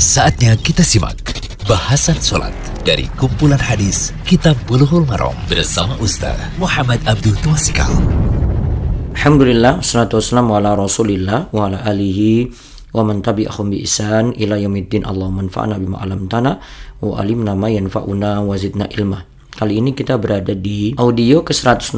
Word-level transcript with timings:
Saatnya 0.00 0.56
kita 0.56 0.80
simak 0.80 1.20
bahasan 1.68 2.16
sholat 2.16 2.56
dari 2.88 3.04
kumpulan 3.20 3.60
hadis 3.60 4.16
Kitab 4.24 4.56
Bulughul 4.64 5.04
Maram 5.04 5.36
bersama 5.44 5.92
Ustaz 6.00 6.40
Muhammad 6.56 7.04
Abdul 7.04 7.36
Twasikal. 7.44 7.92
Alhamdulillah, 9.12 9.84
salatu 9.84 10.16
wassalamu 10.16 10.56
ala 10.56 10.72
rasulillah 10.72 11.52
wa 11.52 11.68
ala 11.68 11.84
alihi 11.84 12.48
wa 12.96 13.04
man 13.04 13.20
tabi'ahum 13.20 13.76
bi 13.76 13.84
isan 13.84 14.32
ila 14.40 14.56
yaumiddin 14.56 15.04
Allahumma 15.04 15.44
anfa'na 15.44 15.76
bima 15.76 16.00
alamtana 16.00 16.64
wa 17.04 17.20
alimna 17.20 17.52
ma 17.52 17.68
yanfa'una 17.68 18.40
wa 18.40 18.56
zidna 18.56 18.88
ilma. 18.96 19.28
Kali 19.52 19.84
ini 19.84 19.92
kita 19.92 20.16
berada 20.16 20.56
di 20.56 20.96
audio 20.96 21.44
ke-116 21.44 21.92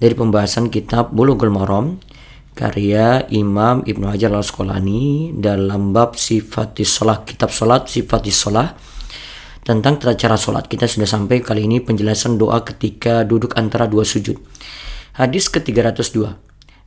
dari 0.00 0.14
pembahasan 0.16 0.72
kitab 0.72 1.12
Bulughul 1.12 1.52
Maram 1.52 2.00
karya 2.54 3.26
Imam 3.34 3.82
Ibnu 3.82 4.06
Hajar 4.06 4.30
al 4.30 4.40
Asqalani 4.40 5.34
dalam 5.34 5.90
bab 5.90 6.14
sifatis 6.14 6.86
sholat 6.86 7.26
kitab 7.26 7.50
sholat 7.50 7.90
sifatis 7.90 8.38
sholat 8.38 8.78
tentang 9.66 9.98
tata 9.98 10.14
cara 10.14 10.38
sholat. 10.38 10.70
Kita 10.70 10.86
sudah 10.86 11.08
sampai 11.10 11.42
kali 11.42 11.66
ini 11.66 11.82
penjelasan 11.82 12.38
doa 12.38 12.62
ketika 12.62 13.26
duduk 13.26 13.58
antara 13.58 13.90
dua 13.90 14.06
sujud. 14.06 14.38
Hadis 15.18 15.50
ke-302 15.50 16.26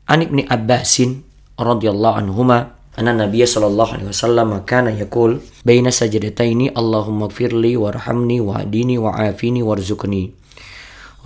An 0.08 0.20
Ibni 0.24 0.48
Abbasin 0.48 1.24
radhiyallahu 1.60 2.16
anhuma 2.16 2.80
anna 2.96 3.14
Nabiya 3.14 3.48
sallallahu 3.48 3.92
alaihi 4.00 4.10
wasallam 4.12 4.64
kana 4.64 4.92
yaqul 4.92 5.44
baina 5.68 5.92
sajdataini 5.92 6.72
Allahumma 6.76 7.28
ighfirli 7.28 7.76
warhamni 7.76 8.40
wahdini 8.40 8.96
wa'afini 9.00 9.64
warzuqni. 9.64 10.32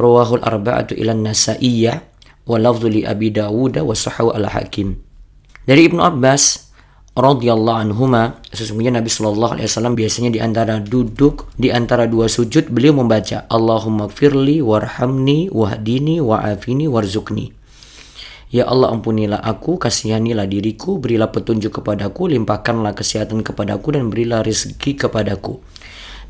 Rawahul 0.02 0.42
arba'atu 0.42 0.98
ila 0.98 1.14
nasaiyah 1.14 2.11
wa 2.46 2.58
lafdhu 2.58 2.88
li 2.90 3.02
Abi 3.06 3.30
Dawud 3.34 3.78
wa 3.78 3.96
al 4.34 4.48
Hakim. 4.50 4.98
Dari 5.66 5.86
Ibnu 5.86 6.02
Abbas 6.02 6.72
radhiyallahu 7.12 7.92
anhuma 7.92 8.40
sesungguhnya 8.56 8.98
Nabi 8.98 9.12
Shallallahu 9.12 9.60
alaihi 9.60 9.68
wasallam 9.68 9.94
biasanya 10.00 10.32
di 10.32 10.40
antara 10.40 10.80
duduk 10.80 11.52
di 11.60 11.68
antara 11.68 12.08
dua 12.08 12.32
sujud 12.32 12.72
beliau 12.72 12.96
membaca 12.96 13.44
Allahumma 13.52 14.08
firli 14.08 14.64
warhamni 14.64 15.52
wahdini 15.52 16.24
wa'afini 16.24 16.88
warzuqni. 16.88 17.52
Ya 18.52 18.68
Allah 18.68 18.92
ampunilah 18.92 19.40
aku, 19.40 19.80
kasihanilah 19.80 20.44
diriku, 20.44 21.00
berilah 21.00 21.32
petunjuk 21.32 21.80
kepadaku, 21.80 22.36
limpahkanlah 22.36 22.92
kesehatan 22.92 23.48
kepadaku 23.48 23.96
dan 23.96 24.12
berilah 24.12 24.44
rezeki 24.44 25.08
kepadaku. 25.08 25.64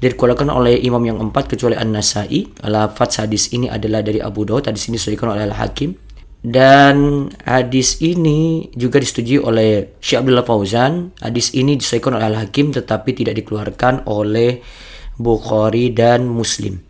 Dikeluarkan 0.01 0.49
oleh 0.49 0.81
imam 0.81 1.05
yang 1.05 1.21
empat 1.21 1.45
kecuali 1.45 1.77
An-Nasai. 1.77 2.65
Lafaz 2.65 3.21
hadis 3.21 3.53
ini 3.53 3.69
adalah 3.69 4.01
dari 4.01 4.17
Abu 4.17 4.49
Daud, 4.49 4.65
hadis 4.65 4.89
ini 4.89 4.97
disebutkan 4.97 5.37
oleh 5.37 5.45
Al-Hakim. 5.45 5.93
Dan 6.41 7.29
hadis 7.45 8.01
ini 8.01 8.65
juga 8.73 8.97
disetujui 8.97 9.37
oleh 9.37 9.93
Syekh 10.01 10.25
Abdullah 10.25 10.41
Fauzan. 10.41 11.13
Hadis 11.21 11.53
ini 11.53 11.77
disebutkan 11.77 12.17
oleh 12.17 12.33
Al-Hakim 12.33 12.73
tetapi 12.73 13.13
tidak 13.13 13.45
dikeluarkan 13.45 14.09
oleh 14.09 14.65
Bukhari 15.21 15.93
dan 15.93 16.25
Muslim. 16.25 16.81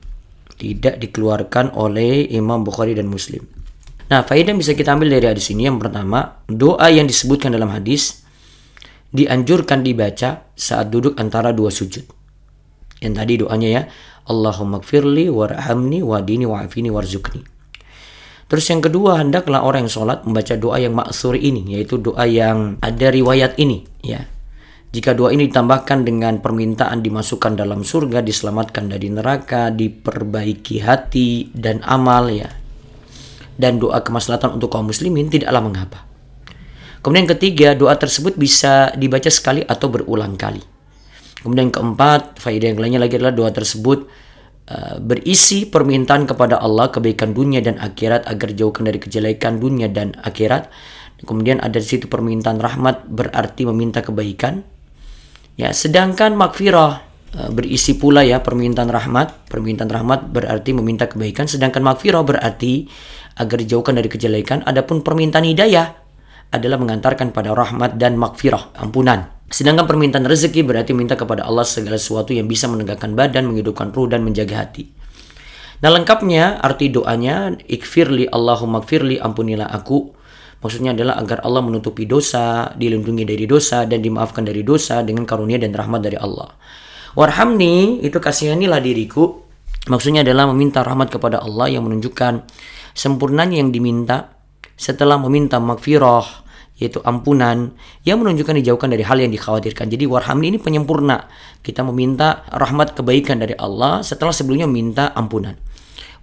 Tidak 0.55 0.95
dikeluarkan 0.95 1.75
oleh 1.75 2.31
Imam 2.31 2.63
Bukhari 2.63 2.95
dan 2.95 3.11
Muslim. 3.11 3.43
Nah, 4.07 4.23
faedah 4.23 4.55
bisa 4.55 4.71
kita 4.71 4.95
ambil 4.95 5.11
dari 5.19 5.27
hadis 5.27 5.51
ini 5.51 5.67
yang 5.67 5.83
pertama, 5.83 6.47
doa 6.47 6.87
yang 6.87 7.11
disebutkan 7.11 7.51
dalam 7.51 7.75
hadis 7.75 8.23
dianjurkan 9.11 9.83
dibaca 9.83 10.47
saat 10.55 10.87
duduk 10.87 11.19
antara 11.19 11.51
dua 11.51 11.75
sujud. 11.75 12.20
Yang 13.01 13.13
tadi 13.17 13.33
doanya 13.41 13.69
ya, 13.69 13.81
Allahumma 14.29 14.77
gfirli 14.79 15.27
warhamni 15.27 16.05
wadini 16.05 16.45
wa'afini 16.45 16.93
warzuqni. 16.93 17.41
Terus 18.45 18.67
yang 18.67 18.83
kedua, 18.83 19.17
hendaklah 19.17 19.63
orang 19.63 19.87
yang 19.87 19.93
sholat 19.95 20.27
membaca 20.27 20.53
doa 20.59 20.77
yang 20.77 20.93
maksur 20.93 21.39
ini, 21.39 21.65
yaitu 21.73 21.97
doa 21.97 22.27
yang 22.27 22.77
ada 22.83 23.07
riwayat 23.09 23.57
ini. 23.57 23.87
ya. 24.05 24.27
Jika 24.91 25.15
doa 25.15 25.31
ini 25.31 25.47
ditambahkan 25.47 26.03
dengan 26.03 26.43
permintaan 26.43 26.99
dimasukkan 26.99 27.55
dalam 27.55 27.87
surga, 27.87 28.19
diselamatkan 28.19 28.91
dari 28.91 29.07
neraka, 29.07 29.71
diperbaiki 29.71 30.83
hati 30.83 31.47
dan 31.55 31.79
amal 31.87 32.27
ya, 32.27 32.51
dan 33.55 33.79
doa 33.79 34.03
kemaslahatan 34.03 34.59
untuk 34.59 34.67
kaum 34.67 34.91
muslimin 34.91 35.31
tidaklah 35.31 35.63
mengapa. 35.63 36.03
Kemudian 36.99 37.23
yang 37.23 37.33
ketiga, 37.39 37.67
doa 37.71 37.95
tersebut 37.95 38.35
bisa 38.35 38.91
dibaca 38.99 39.31
sekali 39.31 39.63
atau 39.63 39.87
berulang 39.87 40.35
kali. 40.35 40.70
Kemudian 41.41 41.73
keempat, 41.73 42.37
faedah 42.37 42.69
yang 42.73 42.79
lainnya 42.79 43.01
lagi 43.01 43.17
adalah 43.17 43.33
doa 43.33 43.49
tersebut 43.49 44.05
uh, 44.69 44.95
berisi 45.01 45.65
permintaan 45.65 46.29
kepada 46.29 46.61
Allah 46.61 46.93
kebaikan 46.93 47.33
dunia 47.33 47.65
dan 47.65 47.81
akhirat 47.81 48.29
agar 48.29 48.53
jauhkan 48.53 48.85
dari 48.85 49.01
kejelekan 49.01 49.57
dunia 49.57 49.89
dan 49.89 50.13
akhirat. 50.21 50.69
Kemudian 51.21 51.61
ada 51.61 51.77
di 51.77 51.85
situ 51.85 52.05
permintaan 52.05 52.61
rahmat 52.61 53.09
berarti 53.09 53.65
meminta 53.65 54.05
kebaikan. 54.05 54.61
Ya, 55.57 55.73
sedangkan 55.73 56.37
makfirah 56.37 57.01
uh, 57.37 57.49
berisi 57.49 57.97
pula 57.97 58.21
ya 58.21 58.45
permintaan 58.45 58.93
rahmat. 58.93 59.49
Permintaan 59.49 59.89
rahmat 59.89 60.29
berarti 60.29 60.77
meminta 60.77 61.09
kebaikan 61.09 61.49
sedangkan 61.49 61.81
makfirah 61.81 62.21
berarti 62.21 62.85
agar 63.41 63.57
dijauhkan 63.65 63.97
dari 63.97 64.13
kejelekan. 64.13 64.61
Adapun 64.61 65.01
permintaan 65.01 65.49
hidayah 65.49 65.89
adalah 66.53 66.77
mengantarkan 66.77 67.33
pada 67.33 67.55
rahmat 67.55 67.97
dan 67.97 68.19
makfirah, 68.19 68.75
ampunan. 68.77 69.40
Sedangkan 69.51 69.83
permintaan 69.83 70.23
rezeki 70.23 70.63
berarti 70.63 70.95
minta 70.95 71.19
kepada 71.19 71.43
Allah 71.43 71.67
segala 71.67 71.99
sesuatu 71.99 72.31
yang 72.31 72.47
bisa 72.47 72.71
menegakkan 72.71 73.11
badan, 73.19 73.51
menghidupkan 73.51 73.91
ruh 73.91 74.07
dan 74.07 74.23
menjaga 74.23 74.63
hati. 74.63 74.87
Nah 75.83 75.91
lengkapnya 75.91 76.63
arti 76.63 76.87
doanya 76.87 77.59
ikfirli 77.67 78.31
Allahumma 78.31 78.79
gfirli 78.79 79.19
ampunilah 79.19 79.67
aku. 79.67 80.15
Maksudnya 80.61 80.93
adalah 80.93 81.17
agar 81.17 81.41
Allah 81.43 81.65
menutupi 81.65 82.05
dosa, 82.05 82.71
dilindungi 82.77 83.25
dari 83.25 83.49
dosa 83.49 83.83
dan 83.89 83.99
dimaafkan 83.99 84.45
dari 84.45 84.61
dosa 84.61 85.01
dengan 85.01 85.25
karunia 85.25 85.57
dan 85.57 85.73
rahmat 85.73 85.99
dari 86.05 86.15
Allah. 86.21 86.53
Warhamni 87.17 87.99
itu 88.05 88.21
kasihanilah 88.21 88.79
diriku. 88.79 89.41
Maksudnya 89.89 90.21
adalah 90.21 90.47
meminta 90.53 90.85
rahmat 90.85 91.09
kepada 91.09 91.41
Allah 91.41 91.67
yang 91.73 91.89
menunjukkan 91.89 92.45
sempurnanya 92.93 93.57
yang 93.57 93.73
diminta 93.73 94.37
setelah 94.77 95.17
meminta 95.17 95.57
makfirah 95.57 96.40
yaitu 96.81 96.97
ampunan 97.05 97.77
yang 98.01 98.17
menunjukkan 98.17 98.57
dijauhkan 98.57 98.89
dari 98.89 99.05
hal 99.05 99.21
yang 99.21 99.29
dikhawatirkan. 99.29 99.85
Jadi 99.85 100.09
warhamni 100.09 100.49
ini 100.49 100.57
penyempurna. 100.57 101.29
Kita 101.61 101.85
meminta 101.85 102.41
rahmat 102.49 102.97
kebaikan 102.97 103.37
dari 103.37 103.53
Allah 103.53 104.01
setelah 104.01 104.33
sebelumnya 104.33 104.65
minta 104.65 105.13
ampunan. 105.13 105.53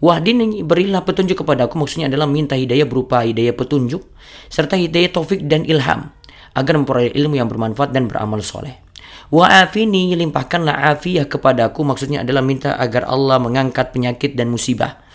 Wahdin 0.02 0.66
berilah 0.66 1.06
petunjuk 1.06 1.46
kepada 1.46 1.70
aku 1.70 1.78
maksudnya 1.78 2.10
adalah 2.10 2.26
minta 2.26 2.58
hidayah 2.58 2.86
berupa 2.86 3.22
hidayah 3.22 3.54
petunjuk 3.54 4.02
serta 4.50 4.74
hidayah 4.74 5.10
taufik 5.14 5.46
dan 5.46 5.62
ilham 5.62 6.10
agar 6.54 6.74
memperoleh 6.74 7.14
ilmu 7.14 7.38
yang 7.38 7.46
bermanfaat 7.46 7.94
dan 7.94 8.10
beramal 8.10 8.42
soleh. 8.42 8.82
Wa'afini 9.30 10.14
limpahkanlah 10.18 10.90
afiyah 10.94 11.30
kepadaku 11.30 11.86
maksudnya 11.86 12.26
adalah 12.26 12.42
minta 12.42 12.74
agar 12.78 13.06
Allah 13.06 13.38
mengangkat 13.38 13.94
penyakit 13.94 14.34
dan 14.34 14.50
musibah 14.50 15.07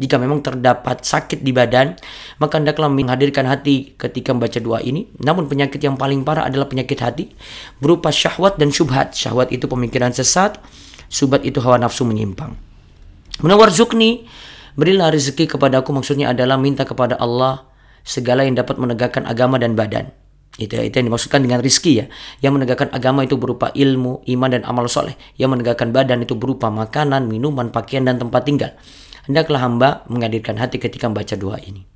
jika 0.00 0.16
memang 0.16 0.40
terdapat 0.40 1.04
sakit 1.04 1.44
di 1.44 1.52
badan, 1.52 1.92
maka 2.40 2.56
hendaklah 2.56 2.88
menghadirkan 2.88 3.44
hati 3.44 3.92
ketika 4.00 4.32
membaca 4.32 4.56
doa 4.56 4.80
ini. 4.80 5.12
Namun 5.20 5.44
penyakit 5.44 5.76
yang 5.76 6.00
paling 6.00 6.24
parah 6.24 6.48
adalah 6.48 6.64
penyakit 6.64 6.96
hati 7.04 7.28
berupa 7.84 8.08
syahwat 8.08 8.56
dan 8.56 8.72
syubhat. 8.72 9.12
Syahwat 9.12 9.52
itu 9.52 9.68
pemikiran 9.68 10.16
sesat, 10.16 10.56
subhat 11.12 11.44
itu 11.44 11.60
hawa 11.60 11.76
nafsu 11.76 12.08
menyimpang. 12.08 12.56
Menawar 13.44 13.68
zukni, 13.68 14.24
berilah 14.72 15.12
rezeki 15.12 15.44
kepadaku 15.52 15.92
maksudnya 15.92 16.32
adalah 16.32 16.56
minta 16.56 16.88
kepada 16.88 17.20
Allah 17.20 17.68
segala 18.00 18.48
yang 18.48 18.56
dapat 18.56 18.80
menegakkan 18.80 19.28
agama 19.28 19.60
dan 19.60 19.76
badan. 19.76 20.16
Itu, 20.58 20.80
itu 20.80 20.94
yang 20.96 21.06
dimaksudkan 21.12 21.44
dengan 21.44 21.62
rizki 21.62 22.02
ya. 22.02 22.06
Yang 22.42 22.52
menegakkan 22.58 22.88
agama 22.90 23.22
itu 23.22 23.38
berupa 23.38 23.70
ilmu, 23.70 24.26
iman, 24.26 24.50
dan 24.50 24.62
amal 24.66 24.90
soleh. 24.90 25.14
Yang 25.38 25.58
menegakkan 25.58 25.94
badan 25.94 26.26
itu 26.26 26.34
berupa 26.34 26.72
makanan, 26.72 27.30
minuman, 27.30 27.70
pakaian, 27.70 28.02
dan 28.08 28.18
tempat 28.18 28.42
tinggal 28.48 28.72
hendaklah 29.30 29.60
hamba 29.60 29.88
menghadirkan 30.08 30.56
hati 30.56 30.82
ketika 30.82 31.06
membaca 31.10 31.38
doa 31.38 31.58
ini. 31.62 31.89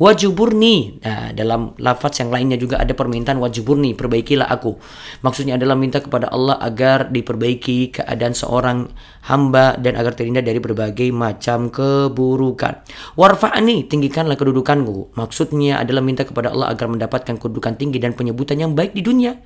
Wajuburni. 0.00 1.02
Nah, 1.04 1.32
dalam 1.36 1.76
lafaz 1.76 2.20
yang 2.20 2.32
lainnya 2.32 2.56
juga 2.56 2.80
ada 2.80 2.96
permintaan 2.96 3.36
wajuburni, 3.40 3.92
perbaikilah 3.92 4.48
aku. 4.48 4.76
Maksudnya 5.20 5.60
adalah 5.60 5.76
minta 5.76 6.00
kepada 6.00 6.32
Allah 6.32 6.56
agar 6.60 7.12
diperbaiki 7.12 8.00
keadaan 8.00 8.32
seorang 8.32 8.88
hamba 9.28 9.76
dan 9.76 9.96
agar 10.00 10.16
terhindar 10.16 10.44
dari 10.44 10.60
berbagai 10.60 11.12
macam 11.12 11.68
keburukan. 11.68 12.84
Warfa'ani, 13.18 13.88
tinggikanlah 13.90 14.36
kedudukanku. 14.38 15.12
Maksudnya 15.16 15.80
adalah 15.82 16.00
minta 16.00 16.24
kepada 16.24 16.52
Allah 16.52 16.72
agar 16.72 16.88
mendapatkan 16.88 17.36
kedudukan 17.36 17.76
tinggi 17.76 18.00
dan 18.00 18.16
penyebutan 18.16 18.60
yang 18.60 18.72
baik 18.72 18.96
di 18.96 19.04
dunia 19.04 19.36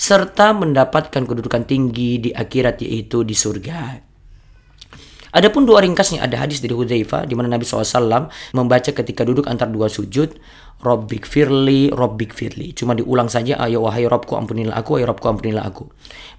serta 0.00 0.56
mendapatkan 0.56 1.22
kedudukan 1.22 1.62
tinggi 1.68 2.18
di 2.18 2.30
akhirat 2.32 2.80
yaitu 2.82 3.22
di 3.22 3.36
surga. 3.36 4.11
Adapun 5.32 5.64
dua 5.64 5.80
ringkasnya 5.80 6.20
ada 6.20 6.36
hadis 6.36 6.60
dari 6.60 6.76
Hudzaifah 6.76 7.24
di 7.24 7.32
mana 7.32 7.48
Nabi 7.48 7.64
SAW 7.64 8.28
membaca 8.52 8.90
ketika 8.92 9.24
duduk 9.24 9.48
antara 9.48 9.72
dua 9.72 9.88
sujud 9.88 10.36
Robbik 10.82 11.24
firli, 11.24 11.88
Robbik 11.88 12.34
firli. 12.34 12.74
Cuma 12.74 12.92
diulang 12.92 13.30
saja, 13.30 13.54
ayo 13.62 13.86
wahai 13.86 14.04
Robku 14.04 14.34
ampunilah 14.34 14.74
aku, 14.74 14.98
ayo 14.98 15.06
Robku 15.08 15.30
ampunilah 15.30 15.62
aku. 15.62 15.86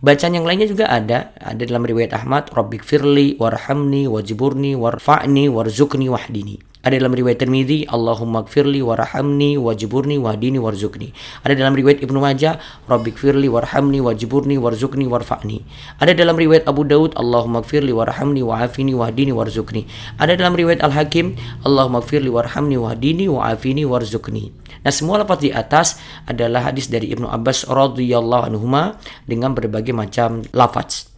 Bacaan 0.04 0.36
yang 0.36 0.44
lainnya 0.44 0.68
juga 0.68 0.92
ada, 0.92 1.32
ada 1.40 1.64
dalam 1.64 1.88
riwayat 1.88 2.12
Ahmad, 2.12 2.52
Robbik 2.52 2.84
firli, 2.84 3.40
warhamni, 3.40 4.04
wajiburni, 4.06 4.76
warfa'ni, 4.76 5.48
warzukni, 5.48 6.12
wahdini. 6.12 6.73
Ada 6.84 7.00
dalam 7.00 7.16
riwayat 7.16 7.40
Tirmidzi, 7.40 7.88
Allahumma 7.88 8.44
gfirli 8.44 8.84
warhamni 8.84 9.56
wajburni 9.56 10.20
wahdini 10.20 10.60
warzuqni. 10.60 11.16
Ada 11.40 11.56
dalam 11.56 11.80
riwayat 11.80 12.04
Ibnu 12.04 12.20
Majah, 12.20 12.60
Rabbighfirli 12.92 13.48
warhamni 13.48 14.04
wajburni 14.04 14.60
warzuqni 14.60 15.08
warfa'ni. 15.08 15.64
Ada 16.04 16.12
dalam 16.12 16.36
riwayat 16.36 16.68
Abu 16.68 16.84
Daud, 16.84 17.16
Allahumma 17.16 17.64
gfirli 17.64 17.96
warhamni 17.96 18.44
wa'afini 18.44 18.92
wahdini 19.00 19.32
warzuqni. 19.32 19.88
Ada 20.20 20.36
dalam 20.36 20.60
riwayat 20.60 20.84
Al-Hakim, 20.84 21.40
Allahumma 21.64 22.04
gfirli 22.04 22.28
warhamni 22.28 22.76
wahdini 22.76 23.32
wa'afini 23.32 23.88
warzuqni. 23.88 24.52
Nah, 24.84 24.92
semua 24.92 25.24
lafaz 25.24 25.40
di 25.40 25.56
atas 25.56 25.96
adalah 26.28 26.68
hadis 26.68 26.92
dari 26.92 27.16
Ibnu 27.16 27.32
Abbas 27.32 27.64
radhiyallahu 27.64 28.52
anhuma 28.52 29.00
dengan 29.24 29.56
berbagai 29.56 29.96
macam 29.96 30.44
lafaz. 30.52 31.13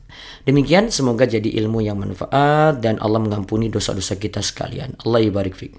Demikian 0.45 0.93
semoga 0.93 1.25
jadi 1.25 1.49
ilmu 1.65 1.81
yang 1.81 1.97
manfaat 1.97 2.77
dan 2.77 3.01
Allah 3.01 3.17
mengampuni 3.17 3.67
dosa-dosa 3.73 4.15
kita 4.21 4.45
sekalian. 4.45 4.93
Allah 5.01 5.25
ibarik 5.25 5.57
fiqh. 5.57 5.73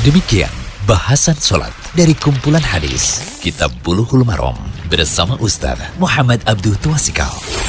Demikian 0.00 0.48
bahasan 0.88 1.36
sholat 1.36 1.76
dari 1.92 2.16
kumpulan 2.16 2.64
hadis 2.64 3.20
Kitab 3.44 3.68
Bulughul 3.84 4.24
Maram 4.24 4.56
bersama 4.88 5.36
Ustaz 5.36 5.76
Muhammad 6.00 6.40
Abdul 6.48 6.80
Tuasikal. 6.80 7.59